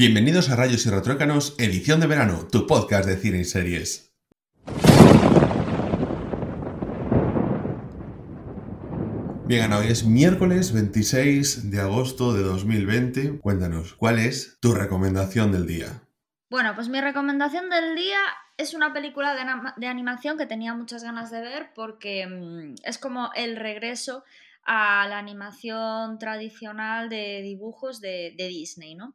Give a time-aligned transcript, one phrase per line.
[0.00, 4.14] Bienvenidos a Rayos y Retrócanos, edición de verano, tu podcast de cine y series.
[9.44, 13.40] Bien, hoy es miércoles 26 de agosto de 2020.
[13.40, 16.00] Cuéntanos, ¿cuál es tu recomendación del día?
[16.48, 18.20] Bueno, pues mi recomendación del día
[18.56, 19.34] es una película
[19.76, 24.24] de, animación que tenía muchas ganas de ver porque mm, es como el regreso
[24.64, 29.14] a la animación tradicional de dibujos de, Disney, ¿no?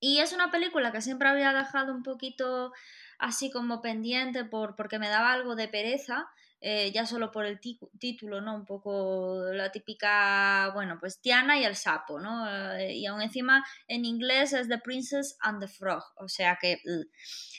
[0.00, 2.72] Y es una película que siempre había dejado un poquito
[3.18, 6.28] así como pendiente por, porque me daba algo de pereza,
[6.60, 8.54] eh, ya solo por el título, ¿no?
[8.54, 12.48] Un poco la típica, bueno, pues Tiana y el sapo, ¿no?
[12.76, 16.80] Eh, y aún encima en inglés es The Princess and the Frog, o sea que...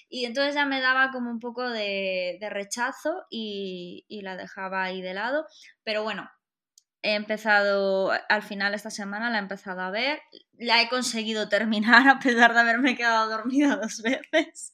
[0.10, 5.02] Y entonces ya me daba como un poco de, rechazo y, y la dejaba ahí
[5.02, 5.46] de lado,
[5.84, 6.30] pero bueno,
[7.02, 10.22] he empezado, al final esta semana la he empezado a ver,
[10.58, 14.72] la he conseguido terminar a pesar de haberme quedado dormida dos veces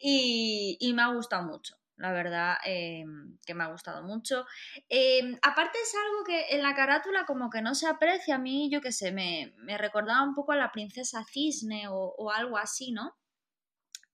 [0.00, 1.76] y, me ha gustado mucho.
[1.96, 4.46] La verdad em, que me ha gustado mucho.
[4.88, 8.68] Em, aparte es algo que en la carátula como que no se aprecia a mí,
[8.68, 12.58] yo que sé, me, me recordaba un poco a la princesa cisne o, o algo
[12.58, 13.14] así, ¿no?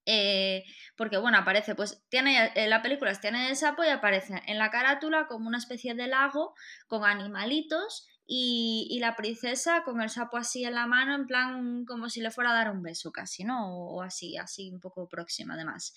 [0.07, 0.65] Eh,
[0.97, 4.71] porque bueno, aparece, pues tiene, eh, la película tiene el sapo y aparece en la
[4.71, 6.55] carátula como una especie de lago
[6.87, 12.09] con animalitos y, la princesa con el sapo así en la mano, en plan como
[12.09, 13.75] si le fuera a dar un beso casi, ¿no?
[13.75, 15.95] O, así, así un poco próxima además.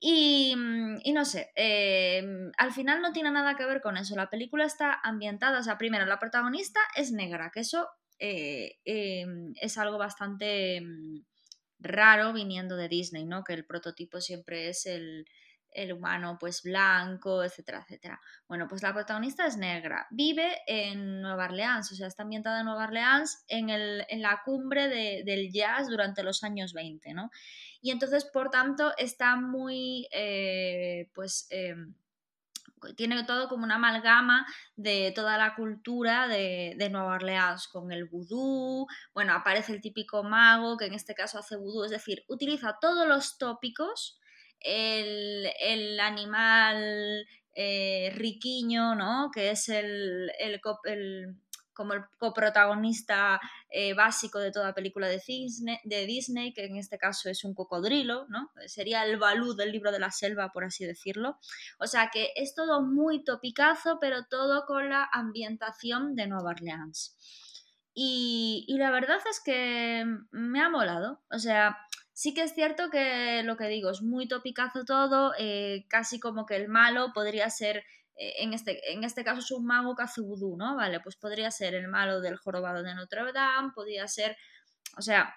[0.00, 2.22] Y, mm, y, no sé, eh,
[2.58, 4.14] al final no tiene nada que ver con eso.
[4.14, 7.88] La película está ambientada, o sea, primero, la protagonista es negra, que eso
[8.20, 11.20] em, es algo bastante mm,
[11.78, 13.44] raro viniendo de Disney, ¿no?
[13.44, 15.26] Que el prototipo siempre es el,
[15.94, 18.20] humano pues blanco, etcétera, etcétera.
[18.48, 22.66] Bueno, pues la protagonista es negra, vive en Nueva Orleans, o sea, está ambientada en
[22.66, 27.30] Nueva Orleans en, el, en la cumbre del jazz durante los años 20, ¿no?
[27.80, 31.46] Y entonces, por tanto, está muy, eh, pues...
[31.50, 31.94] Em,
[32.96, 34.46] tiene todo como una amalgama
[34.76, 40.76] de toda la cultura de, Nueva Orleans, con el vudú, bueno, aparece el típico mago,
[40.76, 44.18] que en este caso hace vudú, es decir, utiliza todos los tópicos,
[44.60, 49.30] el, animal eh, riquiño, ¿no?
[49.32, 50.60] Que es el, el
[51.78, 53.40] como el coprotagonista
[53.70, 57.54] eh, básico de toda película de Disney, de Disney, que en este caso es un
[57.54, 58.50] cocodrilo, ¿no?
[58.66, 61.38] Sería el Balú del libro de la selva, por así decirlo.
[61.78, 67.16] O sea que es todo muy topicazo, pero todo con la ambientación de Nueva Orleans.
[67.94, 71.22] Y, la verdad es que me ha molado.
[71.30, 71.78] O sea,
[72.12, 76.44] sí que es cierto que lo que digo es muy topicazo todo, eh, casi como
[76.44, 77.84] que el malo podría ser
[78.18, 80.76] en este, en este caso es un mago que hace ¿no?
[80.76, 84.36] Vale, pues podría ser el malo del jorobado de Notre Dame, podría ser,
[84.96, 85.34] o sea,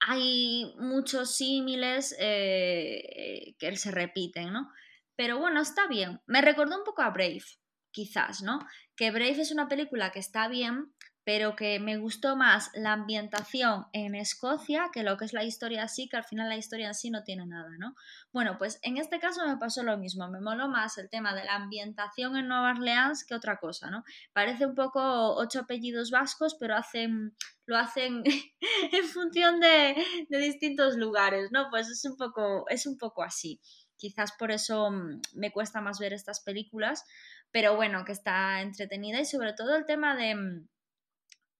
[0.00, 4.70] hay muchos símiles eh, que se repiten, ¿no?
[5.16, 6.20] Pero bueno, está bien.
[6.26, 7.44] Me recordó un poco a Brave,
[7.90, 8.58] quizás, ¿no?
[8.96, 10.92] Que Brave es una película que está bien,
[11.24, 15.84] pero que me gustó más la ambientación en Escocia que lo que es la historia
[15.84, 17.94] así, que al final la historia en sí no tiene nada, ¿no?
[18.30, 21.44] Bueno, pues en este caso me pasó lo mismo, me moló más el tema de
[21.44, 24.04] la ambientación en Nueva Orleans que otra cosa, ¿no?
[24.34, 28.22] Parece un poco ocho apellidos vascos, pero hacen, lo hacen
[28.92, 29.96] en función de,
[30.28, 31.70] de distintos lugares, ¿no?
[31.70, 33.60] Pues es un poco, es un poco así.
[33.96, 37.04] Quizás por eso mm, me cuesta más ver estas películas,
[37.50, 40.68] pero bueno, que está entretenida y sobre todo el tema de mm,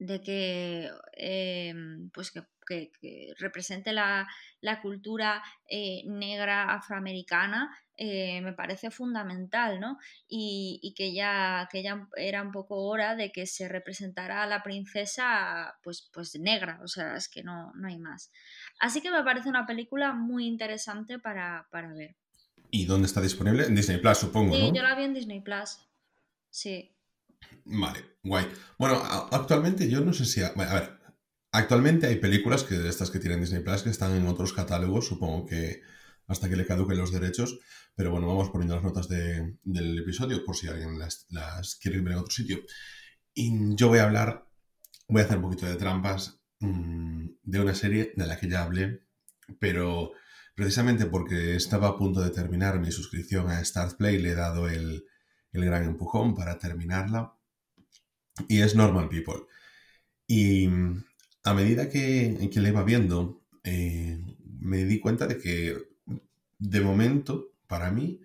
[0.06, 2.42] de que, em, pues que,
[3.38, 4.26] represente la,
[4.82, 9.98] cultura eh, negra afroamericana eh, me parece fundamental, ¿no?
[10.26, 14.62] Y, que, ya, que ya era un poco hora de que se representara a la
[14.62, 18.33] princesa pues, pues negra, o sea, es que no, no hay más.
[18.80, 22.16] Así que me parece una película muy interesante para, ver.
[22.71, 23.66] ¿Y dónde está disponible?
[23.66, 24.57] En Disney Plus, supongo.
[24.57, 25.78] Sí, yo la vi en Disney Plus.
[26.50, 26.94] Sí.
[27.65, 28.47] Vale, guay.
[28.79, 30.43] Bueno, actualmente yo no sé si...
[30.43, 30.99] A, ver,
[31.53, 35.07] actualmente hay películas que de estas que tienen Disney Plus que están en otros catálogos,
[35.07, 35.81] supongo que
[36.27, 37.59] hasta que le caduquen los derechos,
[37.95, 41.27] pero bueno, vamos poniendo las notas del episodio por si alguien las,
[41.81, 42.61] quiere ver en otro sitio.
[43.35, 44.47] Y yo voy a hablar,
[45.09, 48.63] voy a hacer un poquito de trampas mm, de una serie de la que ya
[48.63, 49.03] hablé,
[49.59, 50.13] pero
[50.55, 54.69] precisamente porque estaba a punto de terminar mi suscripción a Start Play, le he dado
[54.69, 55.05] el,
[55.54, 57.34] el gran empujón para terminarla
[58.48, 59.47] y es Normal People.
[60.27, 61.04] Y mm,
[61.45, 64.21] a medida que, que le iba viendo, eh,
[64.60, 65.78] me di cuenta de que
[66.59, 68.21] de momento, para mí,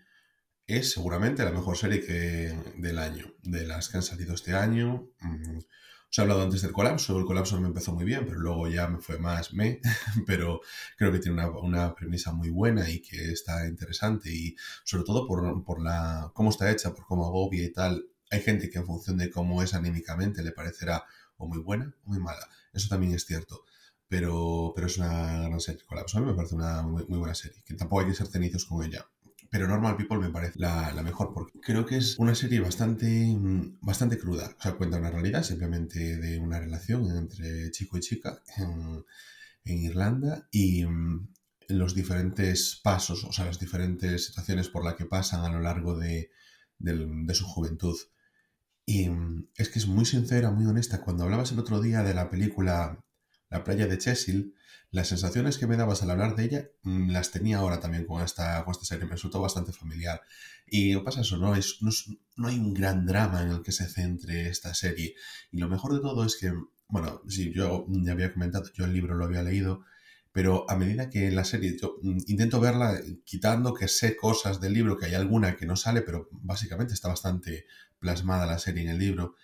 [0.68, 5.10] es seguramente la mejor serie que, del año, de las que han salido este año.
[5.22, 5.60] Mm,
[6.12, 8.88] Os he hablado antes del colapso, el colapso me empezó muy bien, pero luego ya
[8.88, 9.80] me fue más me,
[10.26, 10.60] pero
[10.98, 15.64] creo que tiene una, premisa muy buena y que está interesante y sobre todo por,
[15.64, 18.08] por la, cómo está hecha, por cómo agobia y tal.
[18.32, 21.06] Hay gente que en función de cómo es anímicamente le parecerá
[21.38, 22.48] o muy buena o muy mala.
[22.74, 23.66] Eso también es cierto.
[24.08, 25.84] Pero, pero es una gran serie.
[25.86, 28.28] Colapso a mí me parece una muy, muy buena serie, que tampoco hay que ser
[28.28, 29.06] cenizos con ella
[29.50, 33.80] pero Normal People me parece la, mejor porque creo que es una serie bastante, mm,
[33.82, 34.56] bastante cruda.
[34.58, 39.04] O sea, cuenta una realidad simplemente de una relación entre chico y chica en,
[39.66, 41.28] Irlanda y mm,
[41.70, 45.98] los diferentes pasos, o sea, las diferentes situaciones por las que pasan a lo largo
[45.98, 46.32] de,
[46.80, 47.96] de su juventud.
[48.86, 51.02] Y mm, es que es muy sincera, muy honesta.
[51.02, 53.00] Cuando hablabas el otro día de la película
[53.50, 54.56] La playa de Chesil,
[54.92, 58.24] las sensaciones que me dabas al hablar de ella mm, las tenía ahora también con
[58.24, 60.22] esta, con esta serie, me resultó bastante familiar.
[60.68, 61.56] Y no pasa eso, ¿no?
[61.56, 65.16] Es, no, hay un gran drama en el que se centre esta serie.
[65.52, 66.52] Y lo mejor de todo es que,
[66.88, 69.84] bueno, sí, yo ya había comentado, yo el libro lo había leído,
[70.32, 74.74] pero a medida que la serie, yo mm, intento verla quitando que sé cosas del
[74.74, 77.66] libro, que hay alguna que no sale, pero básicamente está bastante
[78.00, 79.36] plasmada la serie en el libro.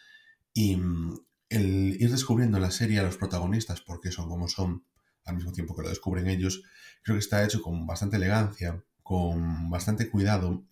[0.53, 4.85] Y mm, el ir descubriendo la serie a los protagonistas, porque son como son,
[5.25, 6.63] al mismo tiempo que lo descubren ellos,
[7.03, 10.65] creo que está hecho con bastante elegancia, con bastante cuidado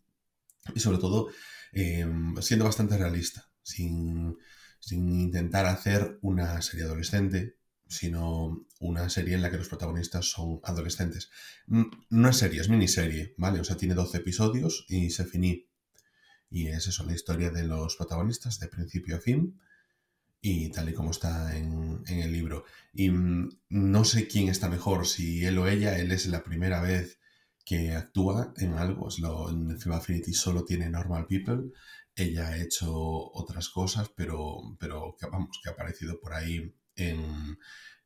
[0.74, 1.30] y sobre todo
[1.72, 4.38] em, siendo bastante realista, sin,
[4.90, 11.30] intentar hacer una serie adolescente, sino una serie en la que los protagonistas son adolescentes.
[11.68, 13.60] No es serie, es miniserie, ¿vale?
[13.60, 15.68] O sea, tiene 12 episodios y se finí.
[16.50, 19.60] Y es eso, la historia de los protagonistas de principio a fin
[20.46, 22.66] y tal y como está en, el libro.
[22.94, 25.98] Y mm, no sé quién está mejor, si él o ella.
[25.98, 27.18] Él es la primera vez
[27.66, 29.08] que actúa en algo.
[29.08, 31.72] Es lo, en Film Affinity solo tiene Normal People.
[32.14, 37.58] Ella ha hecho otras cosas, pero, pero vamos, que ha aparecido por ahí en,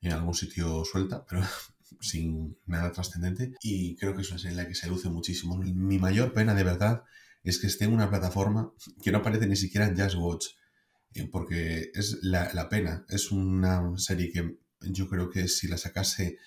[0.01, 1.41] en algún sitio suelta, pero
[2.01, 3.53] sin nada trascendente.
[3.63, 5.57] Y creo que es una serie en la que se luce muchísimo.
[5.57, 7.01] Mi mayor pena, de verdad,
[7.43, 10.45] es que esté en una plataforma que no aparece ni siquiera en Just Watch
[11.31, 13.05] porque es la, pena.
[13.09, 16.37] Es una serie que yo creo que si la sacase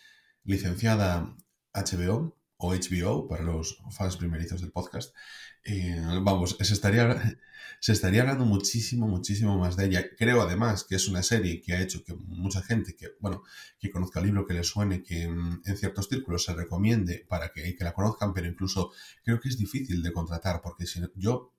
[0.45, 1.37] licenciada
[1.75, 5.15] HBO o HBO para los fans primerizos del podcast,
[5.65, 7.39] eh, vamos, se estaría,
[7.81, 10.05] se estaría hablando muchísimo, muchísimo más de ella.
[10.17, 13.43] Creo además que es una serie que ha hecho que mucha gente que, bueno,
[13.79, 17.51] que conozca el libro, que le suene, que mm, en ciertos círculos se recomiende para
[17.53, 18.93] que, que la conozcan, pero incluso
[19.25, 21.55] creo que es difícil de contratar porque si yo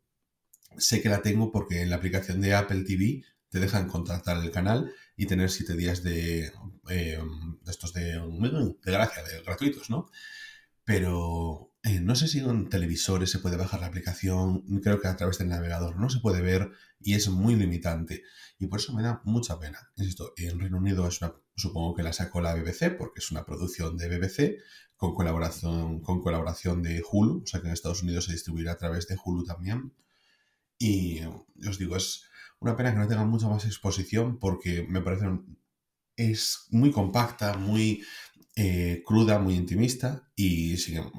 [0.77, 4.51] sé que la tengo porque en la aplicación de Apple TV te dejan contratar el
[4.51, 6.51] canal y tener siete días de,
[6.89, 7.19] eh,
[7.67, 10.09] estos de, de gracia, de gratuitos, ¿no?
[10.83, 15.15] Pero eh, no sé si en televisores se puede bajar la aplicación, creo que a
[15.15, 18.23] través del navegador no se puede ver y es muy limitante.
[18.59, 19.79] Y por eso me da mucha pena.
[19.95, 23.45] Insisto, en Reino Unido es una, supongo que la sacó la BBC porque es una
[23.45, 24.59] producción de BBC
[24.95, 28.77] con colaboración, con colaboración de Hulu, o sea que en Estados Unidos se distribuirá a
[28.77, 29.93] través de Hulu también.
[30.81, 31.21] Y
[31.67, 32.23] os digo, es
[32.59, 35.27] una pena que no tenga mucha más exposición porque me parece
[36.15, 38.03] es muy compacta, muy
[38.55, 40.75] eh, cruda, muy intimista y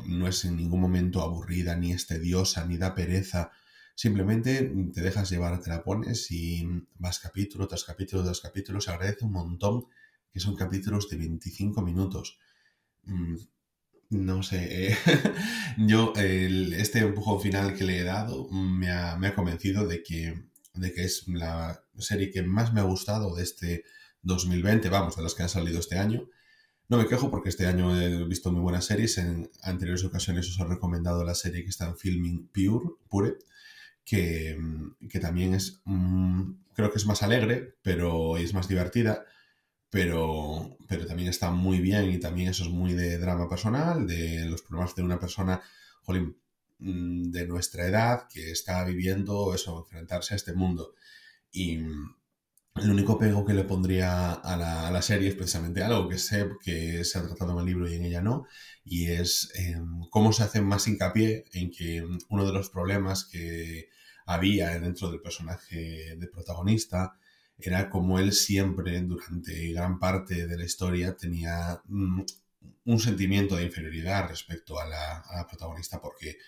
[0.06, 3.52] no es en ningún momento aburrida, ni es tediosa, ni da pereza.
[3.94, 6.66] Simplemente te dejas llevar, te la pones y
[6.98, 8.80] vas capítulo tras capítulo tras capítulo.
[8.80, 9.86] Se agradece un montón
[10.32, 12.40] que son capítulos de 25 minutos.
[14.12, 14.96] No sé, eh,
[15.78, 21.04] yo este empujón final que le he dado me ha, convencido de que, de que
[21.04, 23.84] es la serie que más me ha gustado de este
[24.20, 26.28] 2020, vamos, de las que han salido este año.
[26.90, 29.16] No me quejo porque este año he visto muy buenas series.
[29.16, 33.38] En anteriores ocasiones os he recomendado la serie que está en Filming Pure, Pure,
[34.04, 34.58] que,
[35.08, 39.24] que también es, mm, creo que es más alegre, pero es más divertida
[39.92, 44.46] pero, pero también está muy bien y también eso es muy de drama personal, de
[44.46, 45.60] los problemas de una persona,
[46.78, 50.94] mm, de nuestra edad que está viviendo eso, enfrentarse a este mundo.
[51.52, 51.74] Y
[52.76, 54.56] el único pego que le pondría a
[54.90, 57.96] la, serie es precisamente algo que sé que se ha tratado en el libro y
[57.96, 58.46] en ella no,
[58.84, 63.90] y es em, cómo se hace más hincapié en que uno de los problemas que
[64.24, 67.18] había dentro del personaje de protagonista
[67.70, 72.22] era como él siempre, durante gran parte de la historia, tenía mm,
[72.84, 76.38] un sentimiento de inferioridad respecto a la, protagonista porque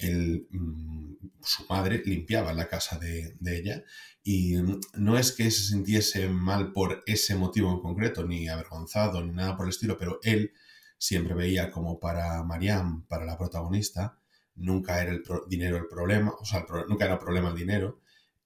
[0.00, 1.12] mm,
[1.42, 3.82] su madre limpiaba la casa de, ella
[4.22, 9.24] y mm, no es que se sintiese mal por ese motivo en concreto, ni avergonzado,
[9.24, 10.52] ni nada por el estilo, pero él
[10.98, 14.18] siempre veía como para Marianne, para la protagonista,
[14.54, 18.00] nunca era el dinero el problema, o sea, nunca era problema el dinero,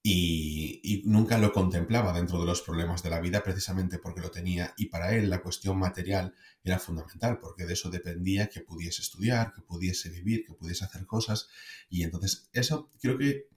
[0.09, 4.73] y, nunca lo contemplaba dentro de los problemas de la vida precisamente porque lo tenía
[4.77, 9.53] y para él la cuestión material era fundamental porque de eso dependía que pudiese estudiar,
[9.53, 11.49] que pudiese vivir, que pudiese hacer cosas
[11.91, 13.49] y entonces eso creo que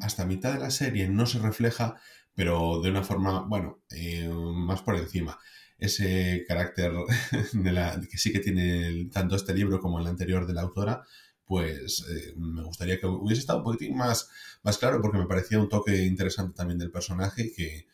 [0.00, 1.96] hasta mitad de la serie no se refleja
[2.34, 5.38] pero de una forma, bueno, eh, más por encima.
[5.78, 6.92] Ese carácter
[7.52, 11.02] de la, que sí que tiene tanto este libro como el anterior de la autora,
[11.46, 14.28] pues eh, me gustaría que hubiese estado un poquitín más,
[14.62, 17.86] más claro porque me parecía un toque interesante también del personaje que,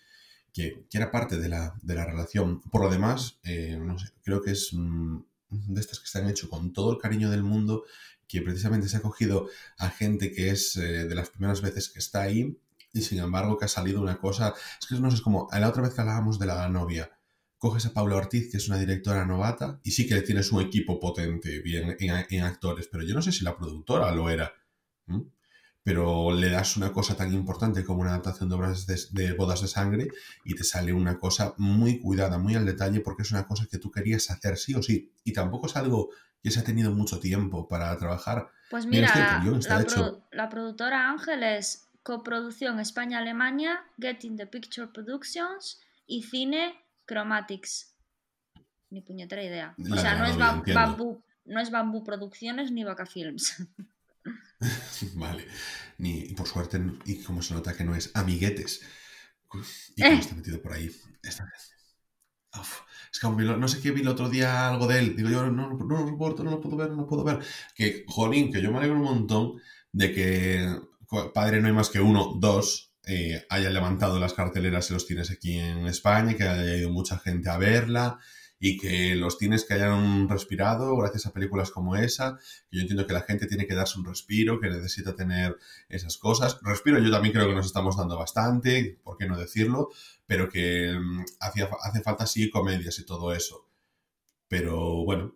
[0.53, 2.61] que, era parte de la, de la, relación.
[2.63, 3.79] Por lo demás, eh,
[4.23, 5.19] creo que es mm,
[5.51, 7.85] de estas que se han hecho con todo el cariño del mundo,
[8.27, 11.99] que precisamente se ha cogido a gente que es eh, de las primeras veces que
[11.99, 12.59] está ahí
[12.95, 15.69] y sin embargo que ha salido una cosa, es que no sé, es como la
[15.69, 17.11] otra vez que hablábamos de la novia
[17.63, 20.99] coges a Paula Ortiz, que es una directora novata, y sí que tienes un equipo
[20.99, 24.53] potente bien en, actores, pero yo no sé si la productora lo era.
[25.85, 29.69] Pero le das una cosa tan importante como una adaptación de obras de, bodas de
[29.69, 30.09] sangre
[30.45, 33.79] y te sale una cosa muy cuidada, muy al detalle, porque es una cosa que
[33.79, 35.13] tú querías hacer sí o sí.
[35.23, 36.11] Y tampoco es algo
[36.43, 38.49] que se ha tenido mucho tiempo para trabajar.
[38.71, 45.79] Pues mira, la, la productora Ángel es coproducción España-Alemania, Getting the Picture Productions
[46.09, 46.82] y cine
[47.13, 47.95] Chromatics.
[48.91, 49.75] Ni puñetera idea.
[49.79, 53.57] O sea, no, es bambú, no es Bambú Producciones ni Vaca Films.
[55.15, 55.47] vale.
[55.99, 58.83] Ni, por suerte, y como se nota que no es amiguetes.
[59.97, 60.19] Y cómo eh.
[60.19, 60.91] está metido por ahí.
[61.23, 61.45] Esta
[63.13, 65.17] es que no sé qué vi el otro día algo de él.
[65.17, 67.41] Digo yo, no, no, no lo soporto, no lo puedo ver, no lo puedo ver.
[67.75, 69.61] Que, jolín, que yo me alegro un montón
[69.93, 70.81] de que
[71.35, 75.31] Padre no hay más que uno, dos, eh, hayan levantado las carteleras y los tienes
[75.31, 78.19] aquí en España, que haya ido mucha gente a verla
[78.65, 82.39] y que los tienes que hayan respirado gracias a películas como esa.
[82.71, 85.57] yo entiendo que la gente tiene que darse un respiro, que necesita tener
[85.89, 86.61] esas cosas.
[86.63, 89.91] Respiro yo también creo que nos estamos dando bastante, ¿por qué no decirlo?
[90.27, 93.69] Pero que mm, hace falta sí comedias y todo eso.
[94.47, 95.35] Pero bueno,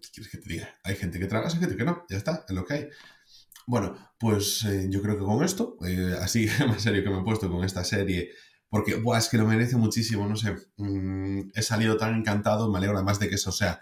[0.00, 0.74] ¿qué quieres que te diga?
[0.82, 2.88] Hay gente que traga, hay gente que no, ya está, es lo que hay.
[3.66, 7.24] Bueno, pues eh, yo creo que con esto, eh, así más serio que me he
[7.24, 8.30] puesto con esta serie,
[8.68, 12.78] porque buah, es que lo merece muchísimo, no sé, mm, he salido tan encantado, me
[12.78, 13.80] alegro además de que eso sea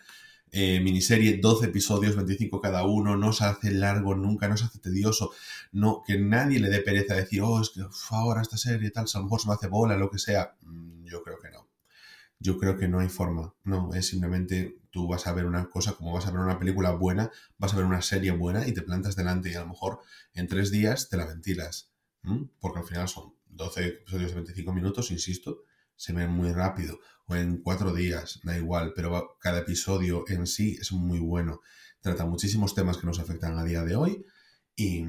[0.53, 4.79] eh, miniserie, 12 episodios, 25 cada uno, no se hace largo nunca, no se hace
[4.79, 5.33] tedioso,
[5.73, 9.07] no, que nadie le dé pereza a decir, oh, es que ahora esta serie tal,
[9.13, 11.74] a lo mejor se me hace bola, lo que sea, mm, yo creo que no.
[12.45, 15.95] Yo creo que no hay forma, no, es simplemente tú vas a ver una cosa,
[15.95, 18.83] como vas a ver una película buena, vas a ver una serie buena y te
[18.83, 20.01] plantas delante y a lo mejor
[20.35, 21.91] en tres días te la ventilas.
[22.61, 25.63] Porque al final son 12 episodios de 25 minutos, insisto,
[25.97, 27.01] se ven muy rápido.
[27.27, 31.63] O en cuatro días, da igual, pero cada episodio en sí es muy bueno.
[32.03, 34.27] Trata muchísimos temas que nos afectan a día de hoy
[34.77, 35.03] y,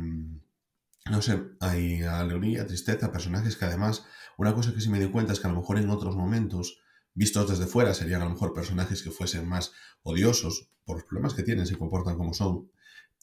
[1.11, 4.05] no sé, hay alegría, tristeza, personajes que además,
[4.37, 6.79] una cosa que sí me di cuenta es que a lo mejor en otros momentos
[7.15, 9.71] vistos desde fuera serían a lo mejor personajes que fuesen más
[10.03, 12.69] odiosos por los problemas que tienen, se comportan como son,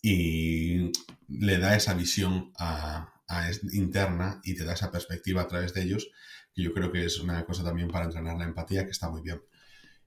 [0.02, 0.90] y
[1.28, 2.52] le da esa visión
[3.72, 6.11] interna y te da esa perspectiva a través de ellos,
[6.52, 9.22] que yo creo que es una cosa también para entrenar la empatía que está muy
[9.22, 9.40] bien.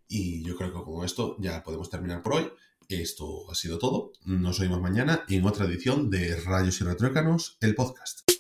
[0.08, 2.52] Y yo creo que con esto ya podemos terminar por hoy.
[2.88, 4.12] Esto ha sido todo.
[4.26, 8.35] Nos oímos mañana en otra edición de Rayos y Retrócanos, el podcast.